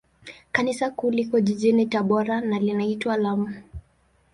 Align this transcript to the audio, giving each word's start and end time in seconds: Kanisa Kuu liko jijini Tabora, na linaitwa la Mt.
Kanisa 0.51 0.89
Kuu 0.89 1.11
liko 1.11 1.39
jijini 1.39 1.85
Tabora, 1.85 2.41
na 2.41 2.59
linaitwa 2.59 3.17
la 3.17 3.35
Mt. 3.35 3.55